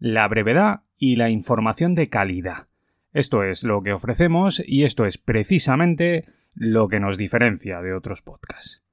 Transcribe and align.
La 0.00 0.28
brevedad 0.28 0.82
y 0.96 1.16
la 1.16 1.28
información 1.28 1.96
de 1.96 2.08
calidad. 2.08 2.68
Esto 3.12 3.42
es 3.42 3.64
lo 3.64 3.82
que 3.82 3.92
ofrecemos 3.92 4.62
y 4.64 4.84
esto 4.84 5.06
es 5.06 5.18
precisamente 5.18 6.24
lo 6.54 6.86
que 6.86 7.00
nos 7.00 7.18
diferencia 7.18 7.80
de 7.80 7.94
otros 7.94 8.22
podcasts. 8.22 8.84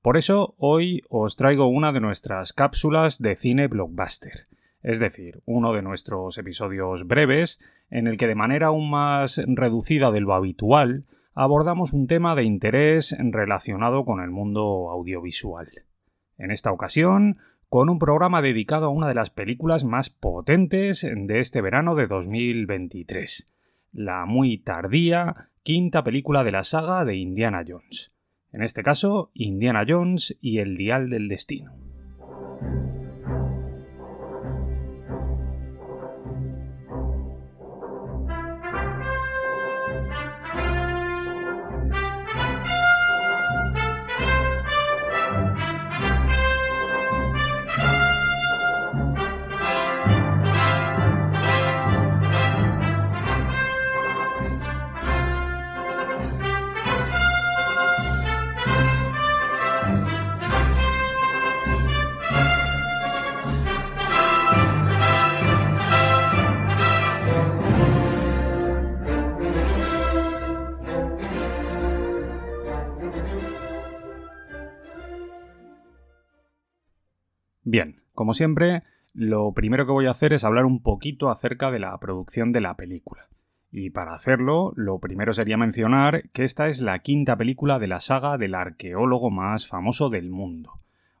Por 0.00 0.16
eso 0.16 0.54
hoy 0.58 1.02
os 1.08 1.34
traigo 1.34 1.66
una 1.66 1.90
de 1.90 1.98
nuestras 1.98 2.52
cápsulas 2.52 3.20
de 3.20 3.34
cine 3.34 3.66
blockbuster, 3.66 4.46
es 4.82 5.00
decir, 5.00 5.40
uno 5.44 5.72
de 5.72 5.82
nuestros 5.82 6.38
episodios 6.38 7.06
breves 7.06 7.58
en 7.90 8.06
el 8.06 8.16
que 8.16 8.28
de 8.28 8.36
manera 8.36 8.68
aún 8.68 8.90
más 8.90 9.42
reducida 9.46 10.12
de 10.12 10.20
lo 10.20 10.34
habitual 10.34 11.04
abordamos 11.34 11.92
un 11.92 12.06
tema 12.06 12.36
de 12.36 12.44
interés 12.44 13.16
relacionado 13.18 14.04
con 14.04 14.20
el 14.20 14.30
mundo 14.30 14.88
audiovisual. 14.90 15.68
En 16.38 16.50
esta 16.50 16.70
ocasión, 16.70 17.38
con 17.74 17.90
un 17.90 17.98
programa 17.98 18.40
dedicado 18.40 18.86
a 18.86 18.90
una 18.90 19.08
de 19.08 19.16
las 19.16 19.30
películas 19.30 19.82
más 19.82 20.08
potentes 20.08 21.04
de 21.12 21.40
este 21.40 21.60
verano 21.60 21.96
de 21.96 22.06
2023, 22.06 23.52
la 23.90 24.26
muy 24.26 24.58
tardía 24.58 25.48
quinta 25.64 26.04
película 26.04 26.44
de 26.44 26.52
la 26.52 26.62
saga 26.62 27.04
de 27.04 27.16
Indiana 27.16 27.64
Jones. 27.66 28.14
En 28.52 28.62
este 28.62 28.84
caso, 28.84 29.32
Indiana 29.34 29.84
Jones 29.88 30.38
y 30.40 30.58
el 30.58 30.76
Dial 30.76 31.10
del 31.10 31.26
Destino. 31.26 31.83
Como 78.14 78.32
siempre, 78.32 78.84
lo 79.12 79.52
primero 79.52 79.86
que 79.86 79.92
voy 79.92 80.06
a 80.06 80.12
hacer 80.12 80.32
es 80.32 80.44
hablar 80.44 80.64
un 80.64 80.80
poquito 80.82 81.30
acerca 81.30 81.70
de 81.70 81.80
la 81.80 81.96
producción 81.98 82.52
de 82.52 82.60
la 82.60 82.74
película. 82.74 83.28
Y 83.72 83.90
para 83.90 84.14
hacerlo, 84.14 84.72
lo 84.76 85.00
primero 85.00 85.34
sería 85.34 85.56
mencionar 85.56 86.28
que 86.30 86.44
esta 86.44 86.68
es 86.68 86.80
la 86.80 87.00
quinta 87.00 87.36
película 87.36 87.80
de 87.80 87.88
la 87.88 87.98
saga 87.98 88.38
del 88.38 88.54
arqueólogo 88.54 89.30
más 89.30 89.66
famoso 89.66 90.10
del 90.10 90.30
mundo. 90.30 90.74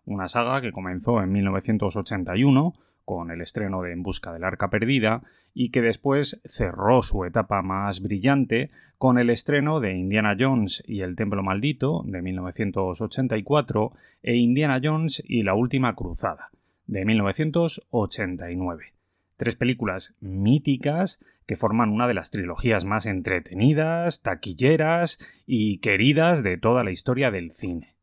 Una 0.04 0.28
saga 0.28 0.60
que 0.60 0.70
comenzó 0.70 1.20
en 1.20 1.32
1981 1.32 2.74
con 3.04 3.32
el 3.32 3.40
estreno 3.40 3.82
de 3.82 3.92
En 3.92 4.04
Busca 4.04 4.32
del 4.32 4.44
Arca 4.44 4.70
Perdida 4.70 5.22
y 5.52 5.70
que 5.70 5.82
después 5.82 6.40
cerró 6.44 7.02
su 7.02 7.24
etapa 7.24 7.60
más 7.62 8.00
brillante 8.00 8.70
con 8.98 9.18
el 9.18 9.30
estreno 9.30 9.80
de 9.80 9.94
Indiana 9.94 10.36
Jones 10.38 10.82
y 10.86 11.00
el 11.00 11.16
Templo 11.16 11.42
Maldito 11.42 12.02
de 12.06 12.22
1984 12.22 13.92
e 14.22 14.36
Indiana 14.36 14.80
Jones 14.82 15.22
y 15.26 15.42
la 15.42 15.54
Última 15.54 15.94
Cruzada 15.94 16.50
de 16.86 17.04
1989. 17.04 18.92
Tres 19.36 19.56
películas 19.56 20.14
míticas 20.20 21.18
que 21.46 21.56
forman 21.56 21.90
una 21.90 22.06
de 22.06 22.14
las 22.14 22.30
trilogías 22.30 22.84
más 22.84 23.06
entretenidas, 23.06 24.22
taquilleras 24.22 25.18
y 25.46 25.78
queridas 25.78 26.42
de 26.42 26.56
toda 26.56 26.84
la 26.84 26.90
historia 26.90 27.30
del 27.30 27.52
cine. 27.52 27.94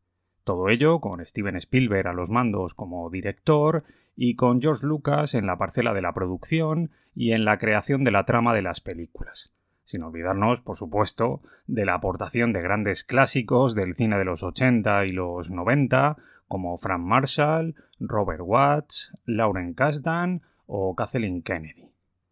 Todo 0.44 0.68
ello 0.68 1.00
con 1.00 1.24
Steven 1.24 1.56
Spielberg 1.56 2.08
a 2.08 2.12
los 2.12 2.30
mandos 2.30 2.74
como 2.74 3.08
director 3.10 3.84
y 4.16 4.34
con 4.34 4.60
George 4.60 4.86
Lucas 4.86 5.34
en 5.34 5.46
la 5.46 5.56
parcela 5.56 5.94
de 5.94 6.02
la 6.02 6.12
producción 6.12 6.90
y 7.14 7.32
en 7.32 7.44
la 7.44 7.58
creación 7.58 8.04
de 8.04 8.10
la 8.10 8.24
trama 8.24 8.54
de 8.54 8.62
las 8.62 8.80
películas. 8.80 9.54
Sin 9.84 10.02
olvidarnos, 10.02 10.60
por 10.60 10.76
supuesto, 10.76 11.42
de 11.66 11.84
la 11.84 11.94
aportación 11.94 12.52
de 12.52 12.62
grandes 12.62 13.04
clásicos 13.04 13.74
del 13.74 13.94
cine 13.94 14.18
de 14.18 14.24
los 14.24 14.42
80 14.42 15.06
y 15.06 15.12
los 15.12 15.50
90, 15.50 16.16
como 16.52 16.76
Frank 16.76 17.00
Marshall, 17.00 17.74
Robert 17.98 18.42
Watts, 18.44 19.16
Lauren 19.24 19.72
Kasdan 19.72 20.42
o 20.66 20.94
Kathleen 20.94 21.40
Kennedy. 21.40 21.88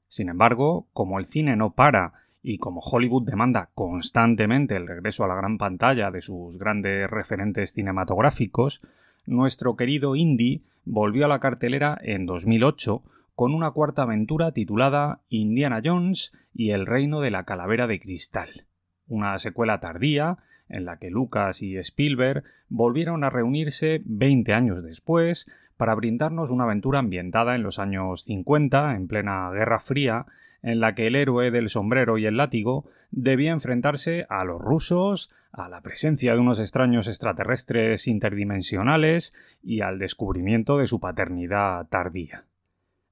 Sin 0.08 0.28
embargo, 0.28 0.88
como 0.92 1.18
el 1.18 1.24
cine 1.24 1.56
no 1.56 1.70
para 1.70 2.12
y 2.42 2.58
como 2.58 2.82
Hollywood 2.82 3.24
demanda 3.24 3.70
constantemente 3.74 4.76
el 4.76 4.86
regreso 4.86 5.24
a 5.24 5.28
la 5.28 5.36
gran 5.36 5.56
pantalla 5.56 6.10
de 6.10 6.20
sus 6.20 6.58
grandes 6.58 7.08
referentes 7.08 7.72
cinematográficos, 7.72 8.82
nuestro 9.24 9.74
querido 9.74 10.14
Indy 10.16 10.64
volvió 10.84 11.24
a 11.24 11.28
la 11.28 11.40
cartelera 11.40 11.96
en 12.02 12.26
2008 12.26 13.02
con 13.34 13.54
una 13.54 13.70
cuarta 13.70 14.02
aventura 14.02 14.52
titulada 14.52 15.22
Indiana 15.30 15.80
Jones 15.82 16.34
y 16.52 16.72
el 16.72 16.84
reino 16.84 17.22
de 17.22 17.30
la 17.30 17.44
calavera 17.44 17.86
de 17.86 17.98
cristal, 17.98 18.66
una 19.08 19.38
secuela 19.38 19.80
tardía 19.80 20.36
en 20.70 20.84
la 20.84 20.98
que 20.98 21.10
Lucas 21.10 21.62
y 21.62 21.76
Spielberg 21.76 22.44
volvieron 22.68 23.24
a 23.24 23.30
reunirse 23.30 24.00
20 24.04 24.52
años 24.52 24.82
después 24.82 25.50
para 25.76 25.94
brindarnos 25.94 26.50
una 26.50 26.64
aventura 26.64 26.98
ambientada 26.98 27.54
en 27.54 27.62
los 27.62 27.78
años 27.78 28.24
50, 28.24 28.94
en 28.94 29.08
plena 29.08 29.50
Guerra 29.50 29.80
Fría, 29.80 30.26
en 30.62 30.80
la 30.80 30.94
que 30.94 31.06
el 31.06 31.16
héroe 31.16 31.50
del 31.50 31.68
sombrero 31.68 32.18
y 32.18 32.26
el 32.26 32.36
látigo 32.36 32.88
debía 33.10 33.52
enfrentarse 33.52 34.26
a 34.28 34.44
los 34.44 34.60
rusos, 34.60 35.30
a 35.52 35.68
la 35.68 35.80
presencia 35.80 36.34
de 36.34 36.40
unos 36.40 36.60
extraños 36.60 37.08
extraterrestres 37.08 38.06
interdimensionales 38.08 39.34
y 39.62 39.80
al 39.80 39.98
descubrimiento 39.98 40.78
de 40.78 40.86
su 40.86 41.00
paternidad 41.00 41.86
tardía. 41.88 42.44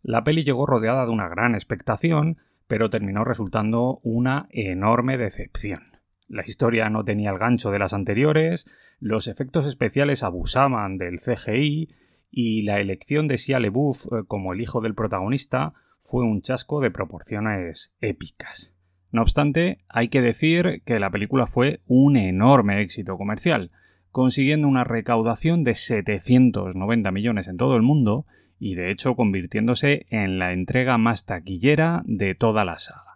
La 0.02 0.22
peli 0.24 0.44
llegó 0.44 0.66
rodeada 0.66 1.04
de 1.04 1.10
una 1.10 1.28
gran 1.28 1.54
expectación, 1.54 2.38
pero 2.66 2.90
terminó 2.90 3.24
resultando 3.24 3.98
una 4.02 4.46
enorme 4.50 5.16
decepción. 5.16 5.97
La 6.28 6.44
historia 6.44 6.90
no 6.90 7.04
tenía 7.04 7.30
el 7.30 7.38
gancho 7.38 7.70
de 7.70 7.78
las 7.78 7.94
anteriores, 7.94 8.70
los 9.00 9.28
efectos 9.28 9.66
especiales 9.66 10.22
abusaban 10.22 10.98
del 10.98 11.20
CGI 11.20 11.88
y 12.30 12.62
la 12.62 12.80
elección 12.80 13.28
de 13.28 13.38
Shia 13.38 13.58
LaBeouf 13.60 14.06
eh, 14.06 14.08
como 14.26 14.52
el 14.52 14.60
hijo 14.60 14.80
del 14.80 14.94
protagonista 14.94 15.72
fue 16.00 16.24
un 16.24 16.40
chasco 16.40 16.80
de 16.80 16.90
proporciones 16.90 17.94
épicas. 18.00 18.74
No 19.10 19.22
obstante, 19.22 19.78
hay 19.88 20.08
que 20.08 20.20
decir 20.20 20.82
que 20.84 21.00
la 21.00 21.10
película 21.10 21.46
fue 21.46 21.80
un 21.86 22.16
enorme 22.16 22.82
éxito 22.82 23.16
comercial, 23.16 23.70
consiguiendo 24.10 24.68
una 24.68 24.84
recaudación 24.84 25.64
de 25.64 25.74
790 25.74 27.10
millones 27.10 27.48
en 27.48 27.56
todo 27.56 27.76
el 27.76 27.82
mundo 27.82 28.26
y 28.58 28.74
de 28.74 28.90
hecho 28.90 29.14
convirtiéndose 29.14 30.06
en 30.10 30.38
la 30.38 30.52
entrega 30.52 30.98
más 30.98 31.24
taquillera 31.24 32.02
de 32.04 32.34
toda 32.34 32.64
la 32.64 32.78
saga. 32.78 33.07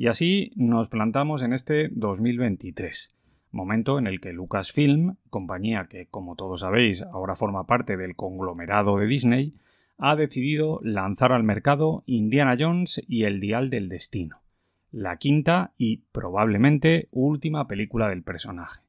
Y 0.00 0.06
así 0.06 0.50
nos 0.56 0.88
plantamos 0.88 1.42
en 1.42 1.52
este 1.52 1.90
2023, 1.92 3.14
momento 3.50 3.98
en 3.98 4.06
el 4.06 4.18
que 4.18 4.32
Lucasfilm, 4.32 5.16
compañía 5.28 5.88
que 5.90 6.06
como 6.06 6.36
todos 6.36 6.60
sabéis 6.60 7.02
ahora 7.02 7.36
forma 7.36 7.66
parte 7.66 7.98
del 7.98 8.16
conglomerado 8.16 8.96
de 8.96 9.04
Disney, 9.04 9.52
ha 9.98 10.16
decidido 10.16 10.80
lanzar 10.82 11.32
al 11.32 11.42
mercado 11.42 12.02
Indiana 12.06 12.56
Jones 12.58 13.02
y 13.08 13.24
el 13.24 13.40
Dial 13.40 13.68
del 13.68 13.90
Destino, 13.90 14.38
la 14.90 15.18
quinta 15.18 15.74
y 15.76 15.98
probablemente 16.12 17.08
última 17.10 17.68
película 17.68 18.08
del 18.08 18.22
personaje. 18.22 18.80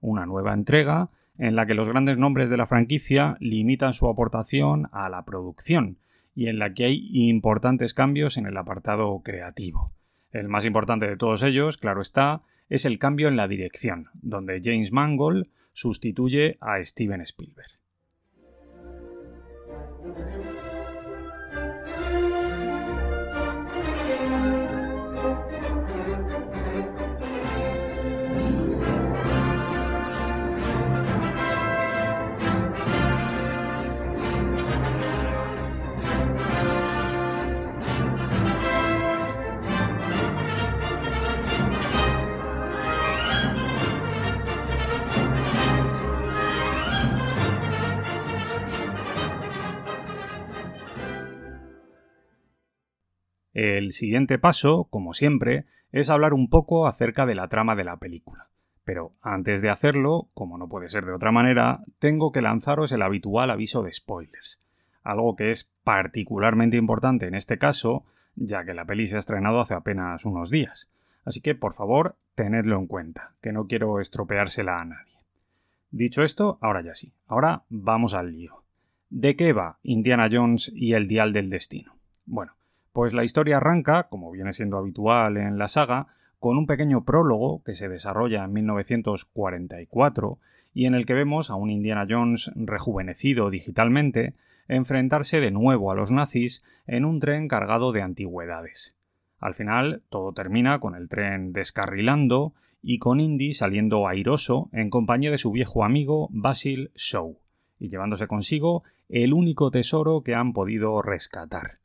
Una 0.00 0.24
nueva 0.24 0.54
entrega 0.54 1.10
en 1.36 1.56
la 1.56 1.66
que 1.66 1.74
los 1.74 1.90
grandes 1.90 2.16
nombres 2.16 2.48
de 2.48 2.56
la 2.56 2.66
franquicia 2.66 3.36
limitan 3.38 3.92
su 3.92 4.08
aportación 4.08 4.88
a 4.92 5.10
la 5.10 5.26
producción 5.26 5.98
y 6.34 6.46
en 6.46 6.58
la 6.58 6.72
que 6.72 6.86
hay 6.86 7.10
importantes 7.12 7.92
cambios 7.92 8.38
en 8.38 8.46
el 8.46 8.56
apartado 8.56 9.20
creativo. 9.22 9.92
El 10.34 10.48
más 10.48 10.64
importante 10.64 11.06
de 11.06 11.16
todos 11.16 11.44
ellos, 11.44 11.78
claro 11.78 12.02
está, 12.02 12.42
es 12.68 12.84
el 12.84 12.98
cambio 12.98 13.28
en 13.28 13.36
la 13.36 13.46
dirección, 13.46 14.08
donde 14.14 14.60
James 14.62 14.90
Mangold 14.90 15.46
sustituye 15.72 16.58
a 16.60 16.82
Steven 16.84 17.20
Spielberg. 17.20 17.70
El 53.64 53.92
siguiente 53.92 54.38
paso, 54.38 54.88
como 54.90 55.14
siempre, 55.14 55.64
es 55.90 56.10
hablar 56.10 56.34
un 56.34 56.50
poco 56.50 56.86
acerca 56.86 57.24
de 57.24 57.34
la 57.34 57.48
trama 57.48 57.74
de 57.74 57.84
la 57.84 57.96
película. 57.96 58.48
Pero 58.84 59.12
antes 59.22 59.62
de 59.62 59.70
hacerlo, 59.70 60.28
como 60.34 60.58
no 60.58 60.68
puede 60.68 60.90
ser 60.90 61.06
de 61.06 61.14
otra 61.14 61.32
manera, 61.32 61.80
tengo 61.98 62.30
que 62.30 62.42
lanzaros 62.42 62.92
el 62.92 63.00
habitual 63.00 63.50
aviso 63.50 63.82
de 63.82 63.90
spoilers. 63.90 64.60
Algo 65.02 65.34
que 65.34 65.50
es 65.50 65.64
particularmente 65.82 66.76
importante 66.76 67.26
en 67.26 67.34
este 67.34 67.56
caso, 67.56 68.04
ya 68.36 68.66
que 68.66 68.74
la 68.74 68.84
peli 68.84 69.06
se 69.06 69.16
ha 69.16 69.20
estrenado 69.20 69.62
hace 69.62 69.72
apenas 69.72 70.26
unos 70.26 70.50
días. 70.50 70.90
Así 71.24 71.40
que, 71.40 71.54
por 71.54 71.72
favor, 71.72 72.16
tenedlo 72.34 72.78
en 72.78 72.86
cuenta, 72.86 73.34
que 73.40 73.52
no 73.52 73.66
quiero 73.66 73.98
estropeársela 73.98 74.78
a 74.78 74.84
nadie. 74.84 75.16
Dicho 75.90 76.22
esto, 76.22 76.58
ahora 76.60 76.82
ya 76.82 76.94
sí. 76.94 77.14
Ahora 77.28 77.62
vamos 77.70 78.12
al 78.12 78.30
lío. 78.30 78.62
¿De 79.08 79.36
qué 79.36 79.54
va 79.54 79.78
Indiana 79.82 80.28
Jones 80.30 80.70
y 80.74 80.92
el 80.92 81.08
Dial 81.08 81.32
del 81.32 81.48
Destino? 81.48 81.96
Bueno, 82.26 82.52
pues 82.94 83.12
la 83.12 83.24
historia 83.24 83.56
arranca, 83.56 84.04
como 84.04 84.30
viene 84.30 84.52
siendo 84.52 84.78
habitual 84.78 85.36
en 85.36 85.58
la 85.58 85.66
saga, 85.66 86.06
con 86.38 86.56
un 86.56 86.66
pequeño 86.66 87.04
prólogo 87.04 87.60
que 87.64 87.74
se 87.74 87.88
desarrolla 87.88 88.44
en 88.44 88.52
1944 88.52 90.38
y 90.72 90.86
en 90.86 90.94
el 90.94 91.04
que 91.04 91.14
vemos 91.14 91.50
a 91.50 91.56
un 91.56 91.70
Indiana 91.70 92.06
Jones 92.08 92.52
rejuvenecido 92.54 93.50
digitalmente 93.50 94.34
enfrentarse 94.68 95.40
de 95.40 95.50
nuevo 95.50 95.90
a 95.90 95.96
los 95.96 96.12
nazis 96.12 96.62
en 96.86 97.04
un 97.04 97.18
tren 97.18 97.48
cargado 97.48 97.90
de 97.90 98.00
antigüedades. 98.00 98.96
Al 99.40 99.54
final, 99.54 100.04
todo 100.08 100.32
termina 100.32 100.78
con 100.78 100.94
el 100.94 101.08
tren 101.08 101.52
descarrilando 101.52 102.54
y 102.80 103.00
con 103.00 103.18
Indy 103.18 103.54
saliendo 103.54 104.06
airoso 104.06 104.70
en 104.72 104.88
compañía 104.88 105.32
de 105.32 105.38
su 105.38 105.50
viejo 105.50 105.82
amigo 105.82 106.28
Basil 106.30 106.92
Shaw, 106.94 107.40
y 107.80 107.88
llevándose 107.88 108.28
consigo 108.28 108.84
el 109.08 109.32
único 109.32 109.72
tesoro 109.72 110.22
que 110.22 110.36
han 110.36 110.52
podido 110.52 111.02
rescatar, 111.02 111.78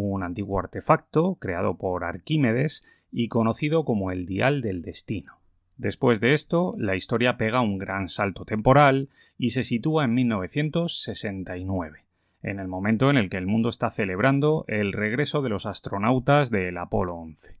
un 0.00 0.22
antiguo 0.22 0.58
artefacto 0.58 1.36
creado 1.36 1.76
por 1.76 2.04
Arquímedes 2.04 2.84
y 3.12 3.28
conocido 3.28 3.84
como 3.84 4.10
el 4.10 4.26
Dial 4.26 4.60
del 4.60 4.82
Destino. 4.82 5.38
Después 5.76 6.20
de 6.20 6.34
esto, 6.34 6.74
la 6.78 6.96
historia 6.96 7.36
pega 7.36 7.60
un 7.60 7.78
gran 7.78 8.08
salto 8.08 8.44
temporal 8.44 9.08
y 9.38 9.50
se 9.50 9.64
sitúa 9.64 10.04
en 10.04 10.14
1969 10.14 12.04
en 12.44 12.60
el 12.60 12.68
momento 12.68 13.08
en 13.08 13.16
el 13.16 13.30
que 13.30 13.38
el 13.38 13.46
mundo 13.46 13.70
está 13.70 13.90
celebrando 13.90 14.66
el 14.68 14.92
regreso 14.92 15.40
de 15.40 15.48
los 15.48 15.64
astronautas 15.64 16.50
del 16.50 16.76
Apolo 16.76 17.14
11. 17.14 17.56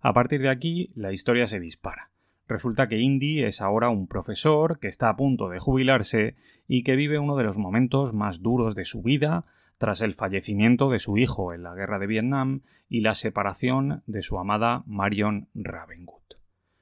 A 0.00 0.12
partir 0.12 0.42
de 0.42 0.50
aquí, 0.50 0.92
la 0.94 1.12
historia 1.12 1.46
se 1.46 1.60
dispara. 1.60 2.10
Resulta 2.46 2.88
que 2.88 2.98
Indy 2.98 3.42
es 3.42 3.62
ahora 3.62 3.88
un 3.88 4.06
profesor 4.06 4.78
que 4.80 4.88
está 4.88 5.08
a 5.08 5.16
punto 5.16 5.48
de 5.48 5.58
jubilarse 5.58 6.36
y 6.66 6.82
que 6.82 6.94
vive 6.94 7.18
uno 7.18 7.36
de 7.36 7.44
los 7.44 7.56
momentos 7.56 8.12
más 8.12 8.42
duros 8.42 8.74
de 8.74 8.84
su 8.84 9.02
vida 9.02 9.46
tras 9.78 10.02
el 10.02 10.14
fallecimiento 10.14 10.90
de 10.90 10.98
su 10.98 11.16
hijo 11.18 11.54
en 11.54 11.62
la 11.62 11.74
guerra 11.74 11.98
de 11.98 12.06
Vietnam 12.06 12.60
y 12.88 13.00
la 13.00 13.14
separación 13.14 14.02
de 14.06 14.22
su 14.22 14.38
amada 14.38 14.82
Marion 14.86 15.48
Ravenwood. 15.54 16.18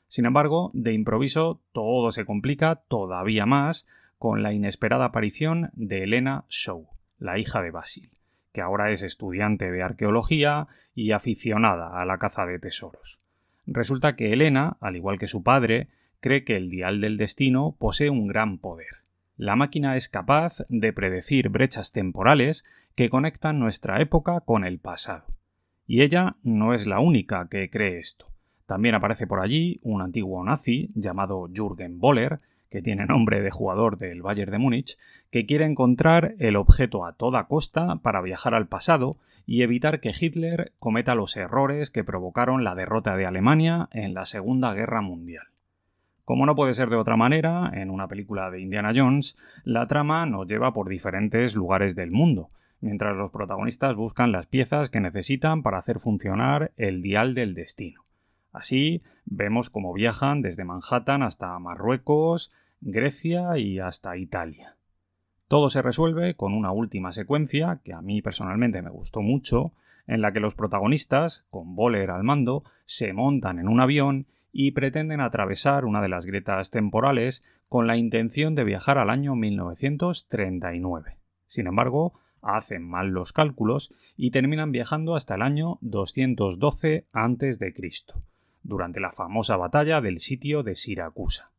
Sin 0.08 0.24
embargo, 0.24 0.70
de 0.72 0.92
improviso 0.92 1.60
todo 1.72 2.10
se 2.10 2.24
complica 2.24 2.76
todavía 2.88 3.44
más 3.44 3.86
con 4.18 4.42
la 4.42 4.52
inesperada 4.52 5.06
aparición 5.06 5.70
de 5.74 6.04
Elena 6.04 6.44
Shaw, 6.48 6.88
la 7.18 7.38
hija 7.38 7.60
de 7.62 7.70
Basil, 7.70 8.10
que 8.52 8.62
ahora 8.62 8.90
es 8.90 9.02
estudiante 9.02 9.70
de 9.70 9.82
arqueología 9.82 10.68
y 10.94 11.12
aficionada 11.12 12.00
a 12.00 12.04
la 12.06 12.18
caza 12.18 12.46
de 12.46 12.58
tesoros. 12.58 13.18
Resulta 13.66 14.16
que 14.16 14.32
Elena, 14.32 14.76
al 14.80 14.96
igual 14.96 15.18
que 15.18 15.26
su 15.26 15.42
padre, 15.42 15.88
cree 16.20 16.44
que 16.44 16.56
el 16.56 16.70
dial 16.70 17.00
del 17.00 17.16
destino 17.18 17.76
posee 17.78 18.10
un 18.10 18.26
gran 18.26 18.58
poder. 18.58 19.02
La 19.36 19.56
máquina 19.56 19.96
es 19.96 20.08
capaz 20.08 20.64
de 20.68 20.92
predecir 20.94 21.50
brechas 21.50 21.92
temporales 21.92 22.64
que 22.96 23.10
conectan 23.10 23.58
nuestra 23.60 24.00
época 24.00 24.40
con 24.40 24.64
el 24.64 24.78
pasado. 24.78 25.26
Y 25.86 26.00
ella 26.00 26.36
no 26.42 26.72
es 26.72 26.86
la 26.86 26.98
única 26.98 27.46
que 27.48 27.68
cree 27.68 27.98
esto. 27.98 28.26
También 28.64 28.94
aparece 28.94 29.26
por 29.26 29.40
allí 29.40 29.78
un 29.82 30.00
antiguo 30.00 30.42
nazi 30.42 30.90
llamado 30.94 31.46
Jürgen 31.54 32.00
Boller, 32.00 32.40
que 32.70 32.80
tiene 32.80 33.04
nombre 33.06 33.42
de 33.42 33.50
jugador 33.50 33.98
del 33.98 34.22
Bayern 34.22 34.50
de 34.50 34.58
Múnich, 34.58 34.98
que 35.30 35.44
quiere 35.44 35.66
encontrar 35.66 36.34
el 36.38 36.56
objeto 36.56 37.04
a 37.04 37.12
toda 37.12 37.46
costa 37.46 37.96
para 37.96 38.22
viajar 38.22 38.54
al 38.54 38.66
pasado 38.66 39.18
y 39.44 39.62
evitar 39.62 40.00
que 40.00 40.12
Hitler 40.18 40.72
cometa 40.78 41.14
los 41.14 41.36
errores 41.36 41.90
que 41.90 42.02
provocaron 42.02 42.64
la 42.64 42.74
derrota 42.74 43.14
de 43.14 43.26
Alemania 43.26 43.90
en 43.92 44.14
la 44.14 44.24
Segunda 44.24 44.72
Guerra 44.72 45.02
Mundial. 45.02 45.44
Como 46.24 46.46
no 46.46 46.56
puede 46.56 46.72
ser 46.72 46.88
de 46.88 46.96
otra 46.96 47.16
manera, 47.16 47.70
en 47.74 47.90
una 47.90 48.08
película 48.08 48.50
de 48.50 48.60
Indiana 48.60 48.92
Jones, 48.96 49.36
la 49.64 49.86
trama 49.86 50.24
nos 50.24 50.48
lleva 50.48 50.72
por 50.72 50.88
diferentes 50.88 51.54
lugares 51.54 51.94
del 51.94 52.10
mundo, 52.10 52.50
mientras 52.80 53.16
los 53.16 53.30
protagonistas 53.30 53.94
buscan 53.96 54.32
las 54.32 54.46
piezas 54.46 54.90
que 54.90 55.00
necesitan 55.00 55.62
para 55.62 55.78
hacer 55.78 56.00
funcionar 56.00 56.72
el 56.76 57.02
dial 57.02 57.34
del 57.34 57.54
destino. 57.54 58.02
Así 58.52 59.02
vemos 59.24 59.70
cómo 59.70 59.92
viajan 59.92 60.40
desde 60.40 60.64
Manhattan 60.64 61.22
hasta 61.22 61.58
Marruecos, 61.58 62.54
Grecia 62.80 63.58
y 63.58 63.78
hasta 63.78 64.16
Italia. 64.16 64.76
Todo 65.48 65.70
se 65.70 65.82
resuelve 65.82 66.34
con 66.34 66.54
una 66.54 66.72
última 66.72 67.12
secuencia 67.12 67.80
que 67.84 67.92
a 67.92 68.02
mí 68.02 68.22
personalmente 68.22 68.82
me 68.82 68.90
gustó 68.90 69.22
mucho, 69.22 69.72
en 70.06 70.20
la 70.20 70.32
que 70.32 70.40
los 70.40 70.54
protagonistas, 70.54 71.46
con 71.50 71.76
Boller 71.76 72.10
al 72.10 72.24
mando, 72.24 72.64
se 72.84 73.12
montan 73.12 73.58
en 73.58 73.68
un 73.68 73.80
avión 73.80 74.26
y 74.52 74.70
pretenden 74.72 75.20
atravesar 75.20 75.84
una 75.84 76.00
de 76.00 76.08
las 76.08 76.24
grietas 76.24 76.70
temporales 76.70 77.44
con 77.68 77.86
la 77.86 77.96
intención 77.96 78.54
de 78.54 78.64
viajar 78.64 78.98
al 78.98 79.10
año 79.10 79.34
1939. 79.34 81.18
Sin 81.46 81.66
embargo, 81.66 82.18
hacen 82.46 82.82
mal 82.88 83.08
los 83.08 83.32
cálculos 83.32 83.94
y 84.16 84.30
terminan 84.30 84.72
viajando 84.72 85.14
hasta 85.14 85.34
el 85.34 85.42
año 85.42 85.78
212 85.82 87.06
a.C 87.12 87.74
durante 88.66 89.00
la 89.00 89.12
famosa 89.12 89.56
batalla 89.56 90.00
del 90.00 90.18
sitio 90.18 90.62
de 90.62 90.76
Siracusa. 90.76 91.50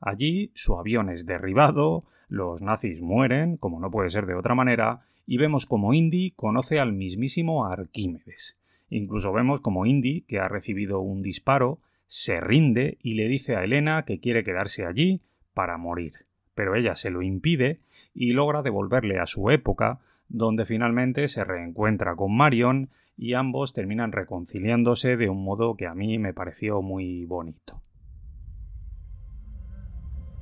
Allí 0.00 0.50
su 0.54 0.78
avión 0.78 1.08
es 1.08 1.26
derribado, 1.26 2.04
los 2.28 2.60
nazis 2.60 3.00
mueren, 3.00 3.56
como 3.56 3.78
no 3.78 3.90
puede 3.90 4.10
ser 4.10 4.26
de 4.26 4.34
otra 4.34 4.54
manera, 4.54 5.02
y 5.26 5.36
vemos 5.36 5.66
como 5.66 5.94
Indy 5.94 6.32
conoce 6.32 6.80
al 6.80 6.92
mismísimo 6.92 7.66
Arquímedes. 7.66 8.58
Incluso 8.90 9.32
vemos 9.32 9.60
como 9.60 9.86
Indy, 9.86 10.22
que 10.22 10.40
ha 10.40 10.48
recibido 10.48 11.00
un 11.00 11.22
disparo, 11.22 11.78
se 12.06 12.40
rinde 12.40 12.98
y 13.00 13.14
le 13.14 13.28
dice 13.28 13.56
a 13.56 13.64
Elena 13.64 14.04
que 14.04 14.20
quiere 14.20 14.44
quedarse 14.44 14.84
allí 14.84 15.22
para 15.54 15.78
morir. 15.78 16.26
Pero 16.54 16.74
ella 16.74 16.96
se 16.96 17.10
lo 17.10 17.22
impide 17.22 17.80
y 18.14 18.32
logra 18.32 18.62
devolverle 18.62 19.18
a 19.18 19.26
su 19.26 19.50
época, 19.50 20.00
donde 20.28 20.64
finalmente 20.64 21.28
se 21.28 21.44
reencuentra 21.44 22.16
con 22.16 22.36
Marion 22.36 22.90
y 23.16 23.34
ambos 23.34 23.72
terminan 23.72 24.12
reconciliándose 24.12 25.16
de 25.16 25.28
un 25.28 25.44
modo 25.44 25.76
que 25.76 25.86
a 25.86 25.94
mí 25.94 26.18
me 26.18 26.32
pareció 26.32 26.82
muy 26.82 27.24
bonito. 27.24 27.80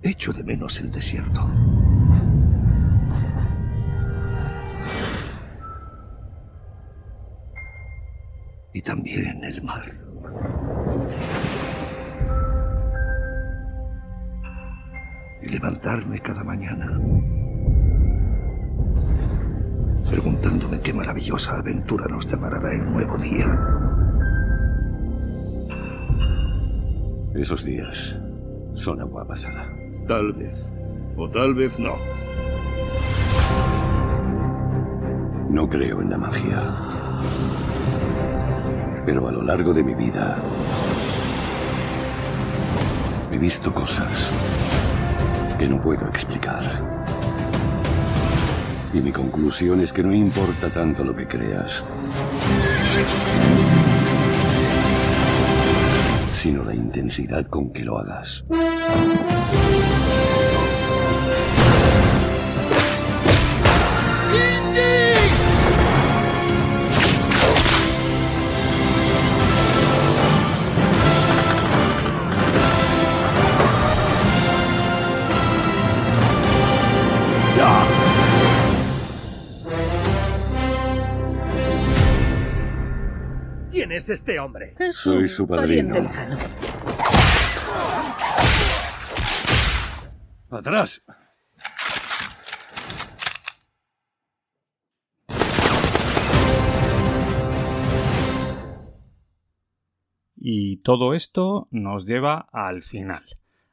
Echo 0.02 0.32
de 0.32 0.44
menos 0.44 0.80
el 0.80 0.90
desierto. 0.90 1.40
Y 8.72 8.80
también 8.82 9.44
el 9.44 9.62
mar. 9.62 9.84
Y 15.42 15.48
levantarme 15.48 16.20
cada 16.20 16.44
mañana 16.44 16.86
preguntándome 20.10 20.80
qué 20.80 20.92
maravillosa 20.92 21.58
aventura 21.58 22.06
nos 22.08 22.26
deparará 22.26 22.72
el 22.72 22.84
nuevo 22.84 23.16
día. 23.16 23.46
Esos 27.34 27.64
días 27.64 28.18
son 28.74 29.00
agua 29.00 29.24
pasada. 29.24 29.72
Tal 30.08 30.32
vez, 30.32 30.68
o 31.16 31.30
tal 31.30 31.54
vez 31.54 31.78
no. 31.78 31.94
No 35.48 35.68
creo 35.68 36.02
en 36.02 36.10
la 36.10 36.18
magia. 36.18 36.60
Pero 39.06 39.28
a 39.28 39.32
lo 39.32 39.42
largo 39.42 39.72
de 39.72 39.84
mi 39.84 39.94
vida 39.94 40.36
he 43.30 43.38
visto 43.38 43.72
cosas 43.72 44.30
que 45.56 45.68
no 45.68 45.80
puedo 45.80 46.08
explicar. 46.08 46.99
Y 48.92 48.98
mi 48.98 49.12
conclusión 49.12 49.80
es 49.80 49.92
que 49.92 50.02
no 50.02 50.12
importa 50.12 50.68
tanto 50.68 51.04
lo 51.04 51.14
que 51.14 51.26
creas, 51.26 51.84
sino 56.34 56.64
la 56.64 56.74
intensidad 56.74 57.46
con 57.46 57.72
que 57.72 57.84
lo 57.84 57.98
hagas. 57.98 58.44
Es 84.00 84.08
este 84.08 84.40
hombre? 84.40 84.74
Es 84.78 84.96
Soy 84.96 85.28
su 85.28 85.46
padrino. 85.46 85.94
lejano. 85.94 86.36
¡Atrás! 90.50 91.02
Y 100.36 100.78
todo 100.78 101.12
esto 101.12 101.68
nos 101.70 102.06
lleva 102.06 102.48
al 102.52 102.82
final, 102.82 103.22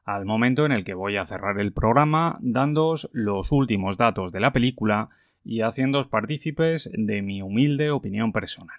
al 0.03 0.25
momento 0.25 0.65
en 0.65 0.73
el 0.73 0.83
que 0.83 0.93
voy 0.93 1.15
a 1.15 1.25
cerrar 1.25 1.59
el 1.61 1.71
programa 1.71 2.37
dándoos 2.41 3.09
los 3.13 3.53
últimos 3.53 3.97
datos 3.97 4.33
de 4.33 4.41
la 4.41 4.51
película 4.51 5.09
y 5.45 5.61
haciéndoos 5.61 6.09
partícipes 6.09 6.89
de 6.93 7.21
mi 7.21 7.41
humilde 7.41 7.91
opinión 7.91 8.33
personal. 8.33 8.77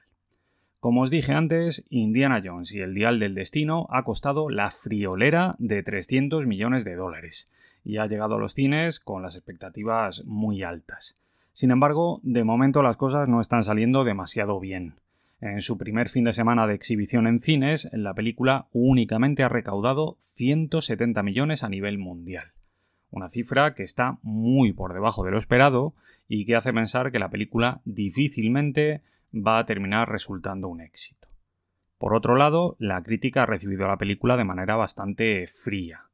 Como 0.80 1.02
os 1.02 1.10
dije 1.10 1.32
antes, 1.32 1.84
Indiana 1.90 2.40
Jones 2.44 2.72
y 2.72 2.78
el 2.80 2.94
Dial 2.94 3.18
del 3.18 3.34
Destino 3.34 3.88
ha 3.90 4.04
costado 4.04 4.48
la 4.48 4.70
friolera 4.70 5.56
de 5.58 5.82
300 5.82 6.46
millones 6.46 6.84
de 6.84 6.94
dólares 6.94 7.52
y 7.82 7.96
ha 7.96 8.06
llegado 8.06 8.36
a 8.36 8.38
los 8.38 8.54
cines 8.54 9.00
con 9.00 9.20
las 9.20 9.34
expectativas 9.34 10.24
muy 10.24 10.62
altas. 10.62 11.16
Sin 11.52 11.72
embargo, 11.72 12.20
de 12.22 12.44
momento 12.44 12.82
las 12.82 12.96
cosas 12.96 13.28
no 13.28 13.40
están 13.40 13.64
saliendo 13.64 14.04
demasiado 14.04 14.60
bien. 14.60 14.94
En 15.40 15.62
su 15.62 15.78
primer 15.78 16.08
fin 16.10 16.24
de 16.24 16.32
semana 16.32 16.68
de 16.68 16.74
exhibición 16.74 17.26
en 17.26 17.40
cines, 17.40 17.88
la 17.92 18.14
película 18.14 18.68
únicamente 18.72 19.42
ha 19.42 19.48
recaudado 19.48 20.16
170 20.20 21.24
millones 21.24 21.64
a 21.64 21.68
nivel 21.68 21.98
mundial. 21.98 22.52
Una 23.10 23.28
cifra 23.28 23.74
que 23.74 23.82
está 23.82 24.18
muy 24.22 24.72
por 24.72 24.94
debajo 24.94 25.24
de 25.24 25.32
lo 25.32 25.38
esperado 25.38 25.94
y 26.28 26.46
que 26.46 26.54
hace 26.54 26.72
pensar 26.72 27.10
que 27.10 27.18
la 27.18 27.30
película 27.30 27.80
difícilmente 27.84 29.02
va 29.34 29.58
a 29.58 29.66
terminar 29.66 30.08
resultando 30.08 30.68
un 30.68 30.80
éxito. 30.80 31.28
Por 31.98 32.14
otro 32.14 32.36
lado, 32.36 32.76
la 32.78 33.02
crítica 33.02 33.42
ha 33.42 33.46
recibido 33.46 33.86
la 33.88 33.98
película 33.98 34.36
de 34.36 34.44
manera 34.44 34.76
bastante 34.76 35.46
fría. 35.46 36.04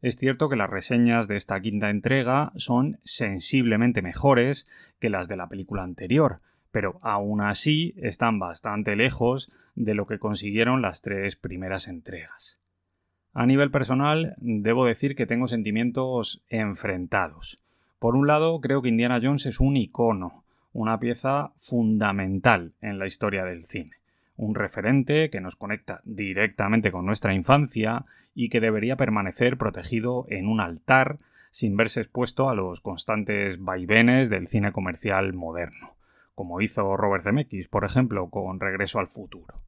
Es 0.00 0.16
cierto 0.16 0.48
que 0.48 0.56
las 0.56 0.70
reseñas 0.70 1.28
de 1.28 1.36
esta 1.36 1.60
quinta 1.60 1.90
entrega 1.90 2.52
son 2.56 2.98
sensiblemente 3.04 4.02
mejores 4.02 4.68
que 5.00 5.10
las 5.10 5.28
de 5.28 5.36
la 5.36 5.48
película 5.48 5.82
anterior, 5.82 6.40
pero 6.70 6.98
aún 7.02 7.40
así 7.40 7.94
están 7.96 8.38
bastante 8.38 8.96
lejos 8.96 9.52
de 9.74 9.94
lo 9.94 10.06
que 10.06 10.18
consiguieron 10.18 10.82
las 10.82 11.02
tres 11.02 11.36
primeras 11.36 11.88
entregas. 11.88 12.60
A 13.32 13.46
nivel 13.46 13.70
personal, 13.70 14.34
debo 14.38 14.86
decir 14.86 15.16
que 15.16 15.26
tengo 15.26 15.48
sentimientos 15.48 16.44
enfrentados. 16.48 17.62
Por 17.98 18.16
un 18.16 18.26
lado, 18.26 18.60
creo 18.60 18.82
que 18.82 18.90
Indiana 18.90 19.20
Jones 19.22 19.46
es 19.46 19.60
un 19.60 19.76
icono, 19.76 20.43
una 20.74 20.98
pieza 20.98 21.52
fundamental 21.56 22.72
en 22.82 22.98
la 22.98 23.06
historia 23.06 23.44
del 23.44 23.64
cine, 23.64 23.92
un 24.36 24.56
referente 24.56 25.30
que 25.30 25.40
nos 25.40 25.56
conecta 25.56 26.00
directamente 26.04 26.90
con 26.92 27.06
nuestra 27.06 27.32
infancia 27.32 28.04
y 28.34 28.48
que 28.50 28.60
debería 28.60 28.96
permanecer 28.96 29.56
protegido 29.56 30.26
en 30.28 30.48
un 30.48 30.60
altar 30.60 31.18
sin 31.52 31.76
verse 31.76 32.00
expuesto 32.00 32.50
a 32.50 32.56
los 32.56 32.80
constantes 32.80 33.62
vaivenes 33.62 34.28
del 34.28 34.48
cine 34.48 34.72
comercial 34.72 35.32
moderno, 35.32 35.94
como 36.34 36.60
hizo 36.60 36.96
Robert 36.96 37.22
Zemeckis, 37.22 37.68
por 37.68 37.84
ejemplo, 37.84 38.28
con 38.28 38.58
Regreso 38.58 38.98
al 38.98 39.06
futuro. 39.06 39.62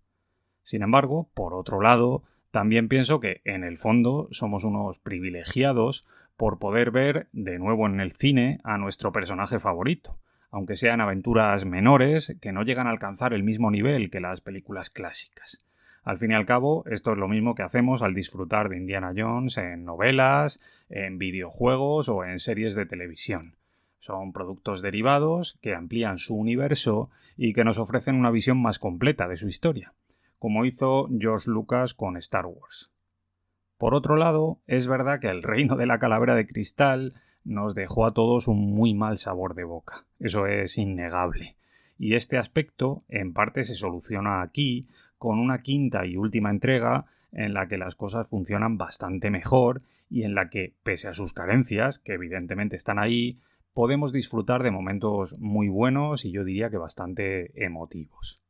Sin 0.64 0.82
embargo, 0.82 1.30
por 1.34 1.54
otro 1.54 1.80
lado, 1.80 2.24
también 2.50 2.88
pienso 2.88 3.20
que 3.20 3.42
en 3.44 3.62
el 3.62 3.78
fondo 3.78 4.26
somos 4.32 4.64
unos 4.64 4.98
privilegiados 4.98 6.08
por 6.36 6.58
poder 6.58 6.90
ver 6.90 7.28
de 7.32 7.60
nuevo 7.60 7.86
en 7.86 8.00
el 8.00 8.10
cine 8.10 8.58
a 8.64 8.76
nuestro 8.76 9.12
personaje 9.12 9.60
favorito, 9.60 10.18
aunque 10.56 10.76
sean 10.76 11.02
aventuras 11.02 11.66
menores 11.66 12.34
que 12.40 12.50
no 12.50 12.62
llegan 12.62 12.86
a 12.86 12.90
alcanzar 12.90 13.34
el 13.34 13.42
mismo 13.42 13.70
nivel 13.70 14.08
que 14.08 14.20
las 14.20 14.40
películas 14.40 14.88
clásicas. 14.88 15.62
Al 16.02 16.16
fin 16.16 16.30
y 16.30 16.34
al 16.34 16.46
cabo, 16.46 16.82
esto 16.86 17.12
es 17.12 17.18
lo 17.18 17.28
mismo 17.28 17.54
que 17.54 17.62
hacemos 17.62 18.00
al 18.00 18.14
disfrutar 18.14 18.70
de 18.70 18.78
Indiana 18.78 19.12
Jones 19.14 19.58
en 19.58 19.84
novelas, 19.84 20.58
en 20.88 21.18
videojuegos 21.18 22.08
o 22.08 22.24
en 22.24 22.38
series 22.38 22.74
de 22.74 22.86
televisión. 22.86 23.56
Son 23.98 24.32
productos 24.32 24.80
derivados 24.80 25.58
que 25.60 25.74
amplían 25.74 26.16
su 26.16 26.34
universo 26.34 27.10
y 27.36 27.52
que 27.52 27.64
nos 27.64 27.76
ofrecen 27.78 28.14
una 28.14 28.30
visión 28.30 28.56
más 28.56 28.78
completa 28.78 29.28
de 29.28 29.36
su 29.36 29.48
historia, 29.48 29.92
como 30.38 30.64
hizo 30.64 31.06
George 31.20 31.50
Lucas 31.50 31.92
con 31.92 32.16
Star 32.16 32.46
Wars. 32.46 32.90
Por 33.76 33.94
otro 33.94 34.16
lado, 34.16 34.60
es 34.66 34.88
verdad 34.88 35.20
que 35.20 35.28
el 35.28 35.42
reino 35.42 35.76
de 35.76 35.84
la 35.84 35.98
calavera 35.98 36.34
de 36.34 36.46
cristal 36.46 37.12
nos 37.46 37.74
dejó 37.74 38.06
a 38.06 38.12
todos 38.12 38.48
un 38.48 38.74
muy 38.74 38.92
mal 38.92 39.18
sabor 39.18 39.54
de 39.54 39.64
boca. 39.64 40.04
Eso 40.18 40.46
es 40.46 40.76
innegable. 40.78 41.56
Y 41.98 42.14
este 42.14 42.36
aspecto, 42.36 43.04
en 43.08 43.32
parte, 43.32 43.64
se 43.64 43.74
soluciona 43.74 44.42
aquí 44.42 44.86
con 45.16 45.38
una 45.38 45.62
quinta 45.62 46.04
y 46.04 46.16
última 46.16 46.50
entrega 46.50 47.06
en 47.32 47.54
la 47.54 47.68
que 47.68 47.78
las 47.78 47.94
cosas 47.94 48.28
funcionan 48.28 48.76
bastante 48.76 49.30
mejor 49.30 49.82
y 50.10 50.24
en 50.24 50.34
la 50.34 50.50
que, 50.50 50.74
pese 50.82 51.08
a 51.08 51.14
sus 51.14 51.32
carencias, 51.32 51.98
que 51.98 52.14
evidentemente 52.14 52.76
están 52.76 52.98
ahí, 52.98 53.38
podemos 53.72 54.12
disfrutar 54.12 54.62
de 54.62 54.70
momentos 54.70 55.38
muy 55.38 55.68
buenos 55.68 56.24
y 56.24 56.32
yo 56.32 56.44
diría 56.44 56.70
que 56.70 56.78
bastante 56.78 57.64
emotivos. 57.64 58.42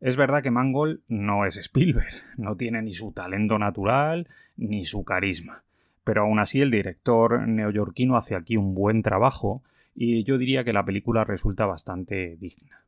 Es 0.00 0.16
verdad 0.16 0.42
que 0.42 0.50
Mangold 0.50 1.00
no 1.06 1.46
es 1.46 1.56
Spielberg, 1.56 2.12
no 2.36 2.56
tiene 2.56 2.82
ni 2.82 2.94
su 2.94 3.12
talento 3.12 3.58
natural 3.58 4.28
ni 4.56 4.84
su 4.84 5.04
carisma, 5.04 5.64
pero 6.04 6.22
aún 6.22 6.38
así 6.38 6.60
el 6.60 6.70
director 6.70 7.46
neoyorquino 7.46 8.16
hace 8.16 8.34
aquí 8.34 8.56
un 8.56 8.74
buen 8.74 9.02
trabajo 9.02 9.62
y 9.94 10.24
yo 10.24 10.38
diría 10.38 10.64
que 10.64 10.72
la 10.72 10.84
película 10.84 11.24
resulta 11.24 11.66
bastante 11.66 12.36
digna. 12.36 12.84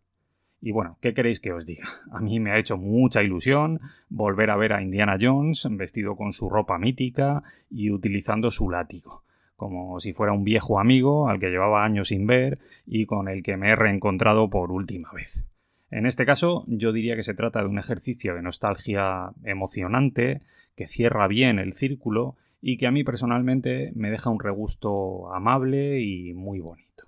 Y 0.60 0.72
bueno, 0.72 0.96
¿qué 1.02 1.12
queréis 1.12 1.40
que 1.40 1.52
os 1.52 1.66
diga? 1.66 1.86
A 2.10 2.20
mí 2.20 2.40
me 2.40 2.50
ha 2.50 2.58
hecho 2.58 2.78
mucha 2.78 3.22
ilusión 3.22 3.80
volver 4.08 4.50
a 4.50 4.56
ver 4.56 4.72
a 4.72 4.80
Indiana 4.80 5.18
Jones 5.20 5.68
vestido 5.72 6.16
con 6.16 6.32
su 6.32 6.48
ropa 6.48 6.78
mítica 6.78 7.42
y 7.70 7.90
utilizando 7.90 8.50
su 8.50 8.70
látigo, 8.70 9.24
como 9.56 10.00
si 10.00 10.14
fuera 10.14 10.32
un 10.32 10.42
viejo 10.42 10.80
amigo 10.80 11.28
al 11.28 11.38
que 11.38 11.50
llevaba 11.50 11.84
años 11.84 12.08
sin 12.08 12.26
ver 12.26 12.58
y 12.86 13.04
con 13.04 13.28
el 13.28 13.42
que 13.42 13.58
me 13.58 13.70
he 13.70 13.76
reencontrado 13.76 14.48
por 14.48 14.72
última 14.72 15.12
vez. 15.12 15.44
En 15.90 16.06
este 16.06 16.24
caso, 16.24 16.64
yo 16.66 16.92
diría 16.92 17.14
que 17.14 17.22
se 17.22 17.34
trata 17.34 17.60
de 17.60 17.68
un 17.68 17.78
ejercicio 17.78 18.34
de 18.34 18.40
nostalgia 18.40 19.32
emocionante, 19.44 20.40
que 20.74 20.88
cierra 20.88 21.28
bien 21.28 21.58
el 21.58 21.74
círculo 21.74 22.36
y 22.66 22.78
que 22.78 22.86
a 22.86 22.90
mí 22.90 23.04
personalmente 23.04 23.92
me 23.94 24.10
deja 24.10 24.30
un 24.30 24.40
regusto 24.40 25.30
amable 25.34 26.00
y 26.00 26.32
muy 26.32 26.60
bonito. 26.60 27.04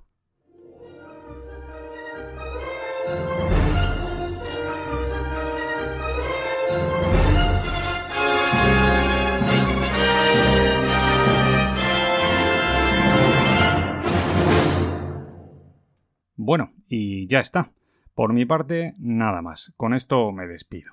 Bueno, 16.34 16.74
y 16.86 17.26
ya 17.28 17.40
está. 17.40 17.72
Por 18.14 18.34
mi 18.34 18.44
parte, 18.44 18.92
nada 18.98 19.40
más. 19.40 19.72
Con 19.78 19.94
esto 19.94 20.32
me 20.32 20.46
despido. 20.46 20.92